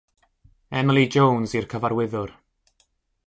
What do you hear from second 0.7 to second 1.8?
Emily Jones yw'r